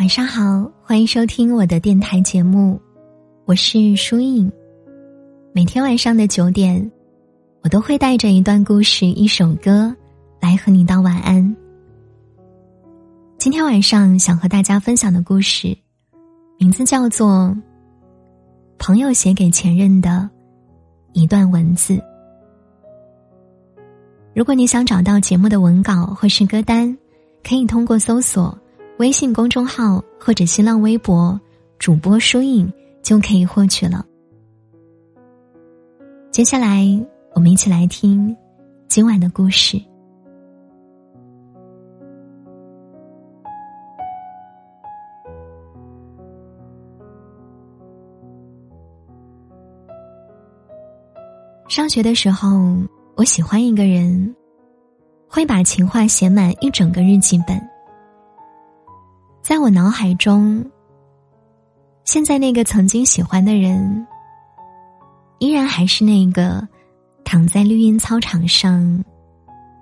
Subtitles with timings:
[0.00, 2.80] 晚上好，欢迎收听我的电台节目，
[3.44, 4.50] 我是舒颖。
[5.52, 6.90] 每天晚上的九点，
[7.62, 9.94] 我都会带着一段故事、一首歌
[10.40, 11.54] 来和你道晚安。
[13.36, 15.76] 今天晚上想和大家分享的故事，
[16.58, 17.28] 名字叫做
[18.78, 20.30] 《朋友写给前任的
[21.12, 21.92] 一段文字》。
[24.34, 26.96] 如果你想找到节目的文稿或是歌单，
[27.46, 28.58] 可以通过搜索。
[29.00, 31.40] 微信公众号或者新浪微博
[31.78, 32.70] 主播书影
[33.02, 34.04] 就可以获取了。
[36.30, 36.84] 接下来，
[37.34, 38.36] 我们一起来听
[38.88, 39.80] 今晚的故事。
[51.70, 52.76] 上学的时候，
[53.16, 54.36] 我喜欢一个人，
[55.26, 57.69] 会把情话写满一整个日记本。
[59.42, 60.64] 在我脑海中，
[62.04, 64.06] 现在那个曾经喜欢的人，
[65.38, 66.66] 依然还是那个
[67.24, 69.04] 躺在绿荫操场上，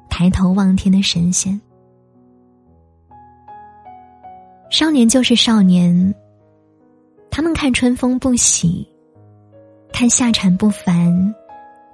[0.09, 1.61] 抬头望天的神仙。
[4.71, 6.15] 少年就是少年，
[7.31, 8.89] 他们看春风不喜，
[9.93, 11.35] 看夏蝉不烦，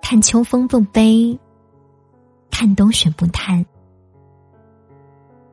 [0.02, 1.36] 看秋风不悲，
[2.50, 3.64] 看冬雪不叹，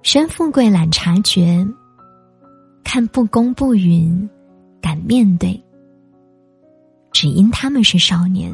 [0.03, 1.65] 身富贵懒察觉。
[2.93, 4.29] 看不公不允，
[4.81, 5.57] 敢面对。
[7.13, 8.53] 只因他们是少年。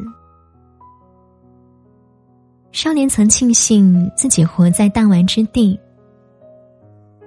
[2.70, 5.76] 少年曾庆幸自己活在弹丸之地，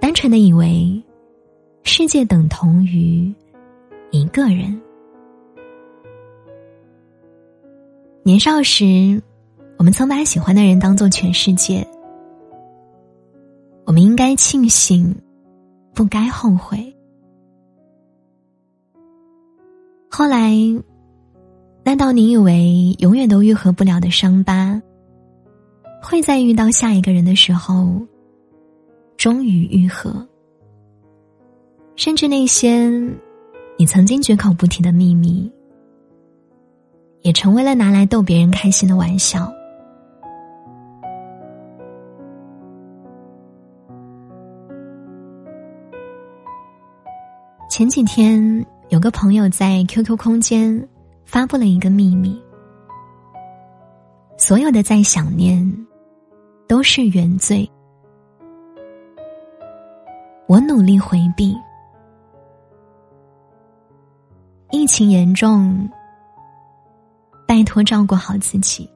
[0.00, 1.04] 单纯的以为
[1.82, 3.30] 世界等同于
[4.10, 4.80] 一个人。
[8.22, 9.22] 年少时，
[9.76, 11.86] 我们曾把喜欢的人当做全世界。
[13.84, 15.14] 我们应该庆幸，
[15.92, 16.91] 不该后悔。
[20.14, 20.52] 后来，
[21.82, 24.78] 难道你以为永远都愈合不了的伤疤，
[26.02, 27.98] 会在遇到下一个人的时候，
[29.16, 30.28] 终于愈合？
[31.96, 32.90] 甚至那些
[33.78, 35.50] 你曾经绝口不提的秘密，
[37.22, 39.50] 也成为了拿来逗别人开心的玩笑。
[47.70, 48.62] 前几天。
[48.88, 50.88] 有个朋友在 QQ 空间
[51.24, 52.40] 发布了一个秘密：
[54.36, 55.86] 所有的在想念
[56.68, 57.68] 都是原罪。
[60.46, 61.56] 我努力回避，
[64.70, 65.88] 疫情严重，
[67.48, 68.88] 拜托照顾好自己。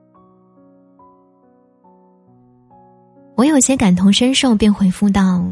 [3.35, 5.43] 我有些感同身受，便回复道：“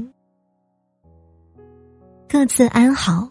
[2.28, 3.28] 各自安好。”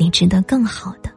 [0.00, 1.14] 你值得更好的。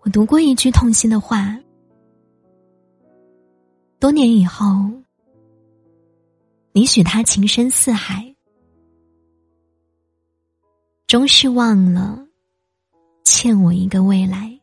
[0.00, 1.58] 我读过一句痛心的话：
[3.98, 4.66] 多年以后，
[6.72, 8.36] 你许他情深似海，
[11.06, 12.22] 终是忘了
[13.24, 14.60] 欠我一个未来。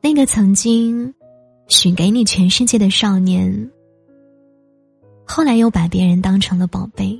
[0.00, 1.12] 那个曾经。
[1.72, 3.70] 许给你全世界的少年，
[5.24, 7.18] 后来又把别人当成了宝贝，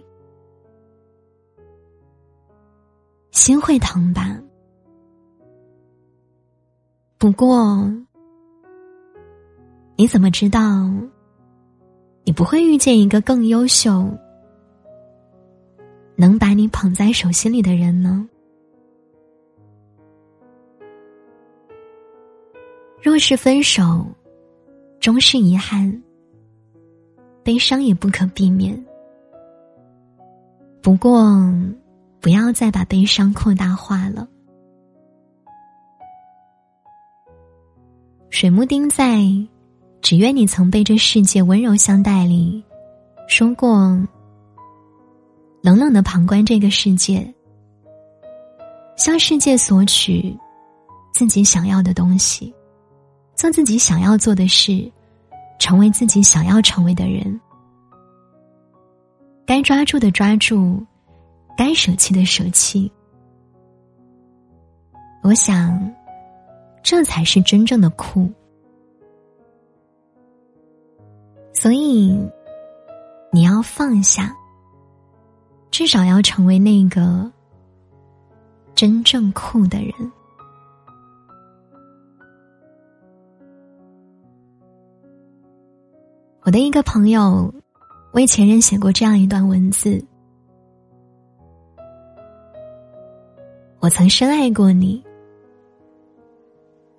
[3.30, 4.38] 心会疼吧？
[7.16, 7.90] 不过，
[9.96, 10.86] 你怎么知道，
[12.24, 14.06] 你不会遇见一个更优秀、
[16.14, 18.28] 能把你捧在手心里的人呢？
[23.00, 24.04] 若是分手。
[25.02, 26.00] 终是遗憾，
[27.42, 28.72] 悲伤也不可避免。
[30.80, 31.52] 不过，
[32.20, 34.28] 不要再把悲伤扩大化了。
[38.30, 39.16] 水木丁在
[40.00, 42.62] 《只愿你曾被这世界温柔相待》里
[43.26, 43.98] 说过
[45.62, 47.34] ：“冷冷的旁观这个世界，
[48.96, 50.38] 向世界索取
[51.12, 52.54] 自己想要的东西。”
[53.34, 54.92] 做自己想要做的事，
[55.62, 57.40] 成为自己想要成为的人。
[59.46, 60.84] 该抓住的抓住，
[61.56, 62.90] 该舍弃的舍弃。
[65.22, 65.88] 我想，
[66.82, 68.28] 这才是真正的酷。
[71.52, 72.18] 所以，
[73.30, 74.34] 你要放下，
[75.70, 77.30] 至少要成为那个
[78.74, 79.92] 真正酷的人。
[86.44, 87.54] 我的一个朋友
[88.14, 90.04] 为前任写过这样一段文字：
[93.78, 95.00] 我曾深爱过你，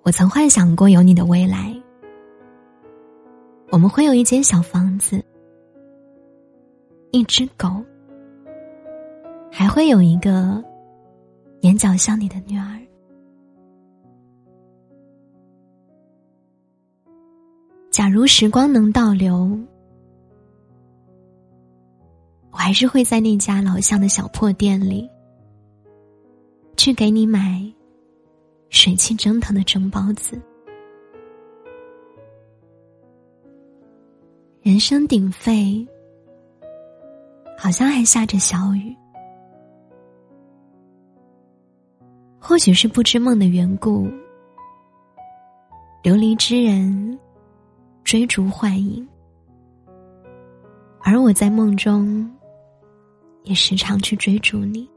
[0.02, 1.74] 我曾幻想过有你的未来，
[3.70, 5.22] 我们会有一间小房子，
[7.10, 7.68] 一只狗，
[9.52, 10.64] 还会有一个
[11.60, 12.80] 眼角像你的女儿。
[17.94, 19.56] 假如时光能倒流，
[22.50, 25.08] 我还是会在那家老巷的小破店里，
[26.76, 27.62] 去给你买
[28.68, 30.36] 水汽蒸腾的蒸包子。
[34.60, 35.86] 人声鼎沸，
[37.56, 38.92] 好像还下着小雨，
[42.40, 44.08] 或许是不知梦的缘故，
[46.02, 47.16] 流离之人。
[48.04, 49.08] 追逐幻影，
[51.00, 52.30] 而我在梦中，
[53.44, 54.88] 也时常去追逐你。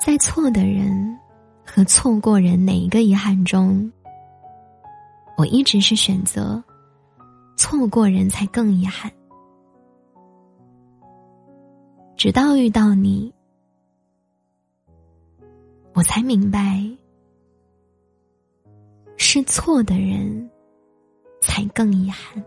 [0.00, 1.16] 在错的人
[1.64, 3.92] 和错过人哪一个遗憾中，
[5.36, 6.60] 我一直是选择
[7.54, 9.12] 错过人才更遗憾。
[12.16, 13.32] 直到遇到你，
[15.92, 16.82] 我才明白。
[19.20, 20.50] 是错的人，
[21.42, 22.42] 才更遗憾。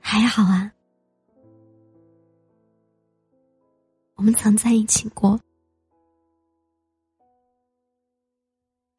[0.00, 0.72] 还好啊，
[4.16, 5.38] 我们曾在一起过，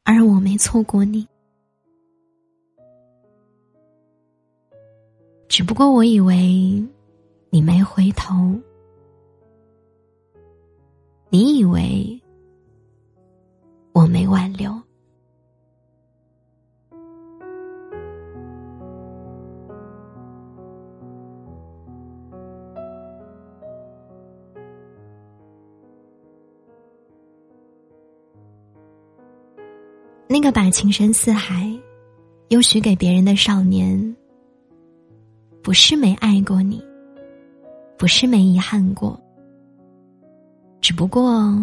[0.04, 1.28] 而我没错过你。
[5.50, 6.88] 只不过我以为。
[7.54, 8.34] 你没回头，
[11.30, 12.18] 你以为
[13.92, 14.72] 我没挽留？
[30.30, 31.70] 那个把情深似海
[32.48, 34.16] 又许给别人的少年，
[35.62, 36.82] 不是没爱过你。
[38.02, 39.16] 不是没遗憾过，
[40.82, 41.54] 只不过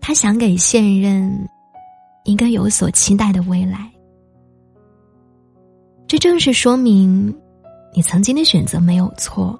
[0.00, 1.48] 他想给现任
[2.24, 3.88] 一个有所期待的未来。
[6.08, 7.32] 这正是说明
[7.94, 9.56] 你曾经的选择没有错，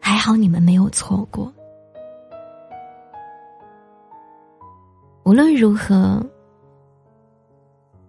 [0.00, 1.52] 还好你们没有错过。
[5.22, 6.24] 无论如何，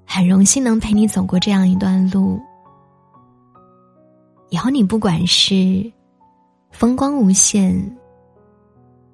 [0.05, 2.39] 很荣幸能陪你走过这样一段路。
[4.49, 5.91] 以后你不管是
[6.71, 7.97] 风光无限，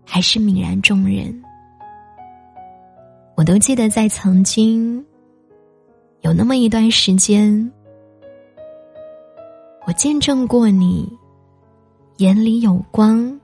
[0.05, 1.43] 还是泯然众人，
[3.35, 5.03] 我都记得在曾经
[6.21, 7.71] 有那么一段时间，
[9.87, 11.11] 我见证过你
[12.17, 13.39] 眼里有光，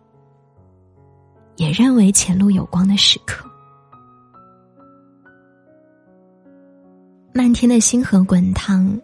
[1.56, 3.50] 也认为前路有光的时刻。
[7.34, 9.00] 漫天的星河滚烫。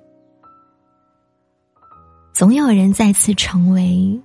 [2.36, 4.22] 总有人再次成为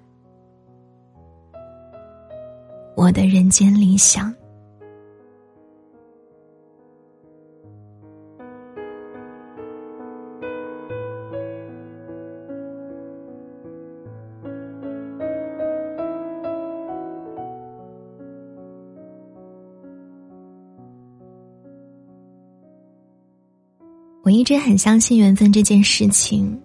[2.96, 4.34] 我的人间理想。
[24.22, 26.60] 我一直很相信缘分这件事情。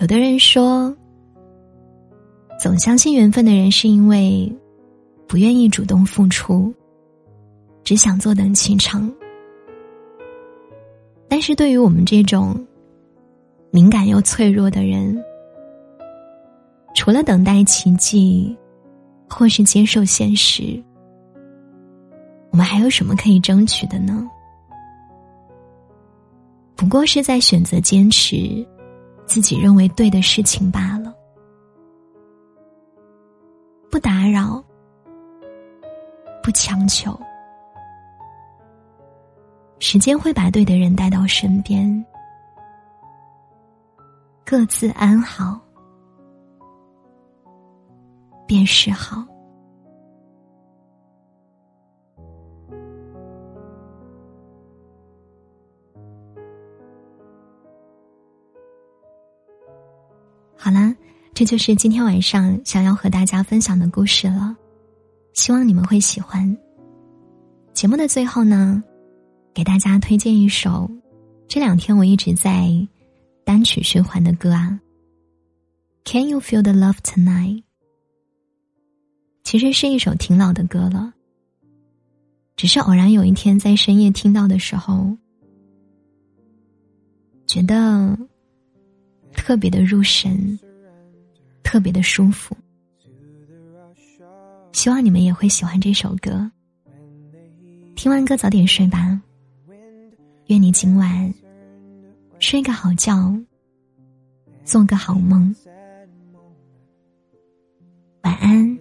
[0.00, 0.96] 有的人说，
[2.58, 4.50] 总相信缘分的人是因为
[5.28, 6.72] 不愿意主动付出，
[7.84, 9.12] 只想坐等其成。
[11.28, 12.66] 但是对于我们这种
[13.70, 15.22] 敏感又脆弱的人，
[16.94, 18.56] 除了等待奇迹，
[19.28, 20.82] 或是接受现实，
[22.52, 24.26] 我们还有什么可以争取的呢？
[26.74, 28.66] 不过是在选择坚持。
[29.30, 31.14] 自己认为对的事情罢了，
[33.88, 34.60] 不打扰，
[36.42, 37.16] 不强求，
[39.78, 42.04] 时间会把对的人带到身边，
[44.44, 45.60] 各自安好，
[48.48, 49.24] 便是好。
[60.62, 60.94] 好啦
[61.32, 64.54] 这就是今天晚上想要和大家分享的故事了，
[65.32, 66.54] 希望你们会喜欢。
[67.72, 68.84] 节目的最后呢，
[69.54, 70.90] 给大家推荐一首
[71.48, 72.68] 这两天我一直在
[73.42, 74.78] 单曲循环的歌啊。
[76.04, 77.62] Can you feel the love tonight？
[79.42, 81.14] 其实是一首挺老的歌了，
[82.54, 85.16] 只是偶然有一天在深夜听到的时候，
[87.46, 88.14] 觉得
[89.34, 90.58] 特别的入神。
[91.62, 92.56] 特别的舒服，
[94.72, 96.50] 希望你们也会喜欢这首歌。
[97.94, 99.22] 听完歌早点睡吧，
[100.46, 101.32] 愿你今晚
[102.40, 103.32] 睡个好觉，
[104.64, 105.54] 做个好梦。
[108.22, 108.78] 晚安，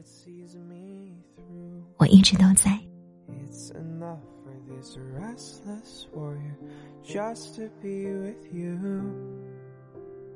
[1.98, 2.79] 我一直都在。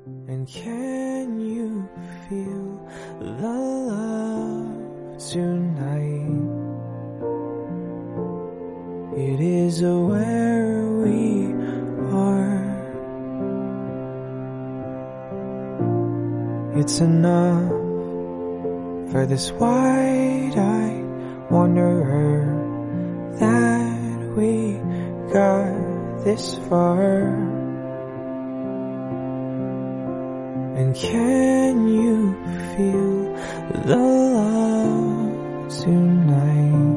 [0.06, 1.88] And can you
[2.28, 2.88] feel
[3.20, 6.44] the love tonight?
[9.16, 11.54] It is where we
[12.12, 12.60] are.
[16.76, 17.70] It's enough
[19.10, 21.06] for this wide-eyed
[21.50, 22.44] wanderer
[23.40, 24.74] that we
[25.32, 27.63] got this far.
[30.76, 32.34] And can you
[32.74, 33.32] feel
[33.70, 33.96] the
[34.34, 36.94] love tonight?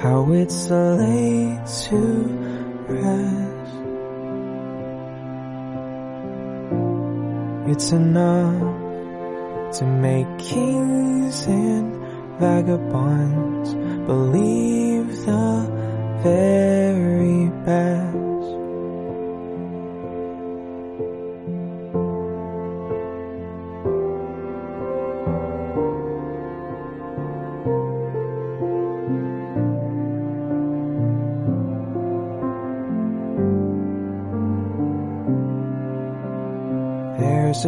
[0.00, 1.98] How it's laid to
[2.86, 3.48] rest.
[7.68, 11.96] It's enough to make kings and
[12.38, 13.74] vagabonds
[14.06, 15.66] believe the
[16.22, 18.17] very best.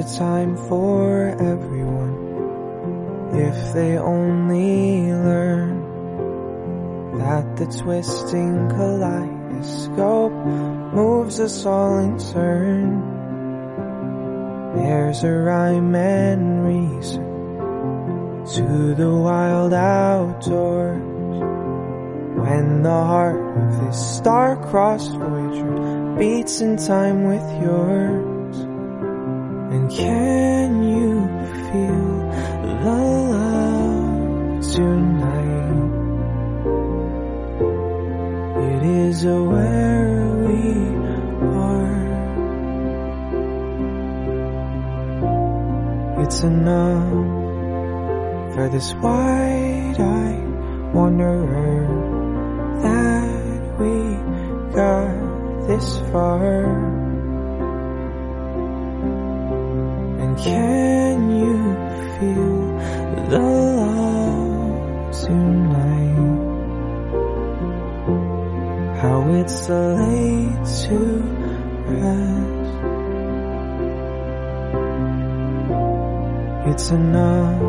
[0.01, 2.17] A time for everyone
[3.35, 5.77] if they only learn
[7.19, 10.33] that the twisting kaleidoscope
[10.95, 13.03] moves us all in turn.
[14.77, 17.25] There's a rhyme and reason
[18.55, 21.03] to the wild outdoors
[22.41, 28.30] when the heart of this star-crossed voyager beats in time with yours.
[29.71, 31.29] And can you
[31.71, 32.27] feel
[32.63, 35.61] the love tonight?
[38.67, 40.75] It is where we
[41.55, 42.03] are.
[46.25, 47.13] It's enough
[48.55, 50.49] for this wide-eyed
[50.93, 51.87] wanderer
[52.83, 53.95] that we
[54.75, 56.90] got this far.
[60.39, 61.57] Can you
[62.19, 62.63] feel
[63.31, 66.01] the love tonight?
[69.01, 70.99] How it's laid to
[71.89, 72.51] rest.
[76.71, 77.61] It's enough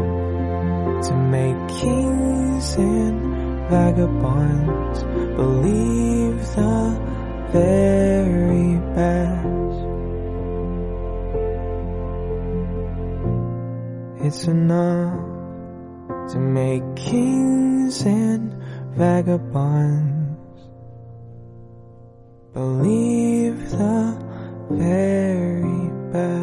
[1.07, 5.03] to make kings and vagabonds
[5.35, 6.99] believe the
[7.51, 9.50] very best.
[14.33, 18.55] It's enough to make kings and
[18.95, 20.61] vagabonds
[22.53, 24.17] believe the
[24.69, 26.40] very best.